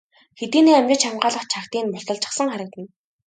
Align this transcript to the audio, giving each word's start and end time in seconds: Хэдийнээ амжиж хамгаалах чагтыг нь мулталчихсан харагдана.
Хэдийнээ 0.39 0.75
амжиж 0.79 1.01
хамгаалах 1.05 1.45
чагтыг 1.51 1.81
нь 1.83 1.91
мулталчихсан 1.93 2.47
харагдана. 2.51 2.89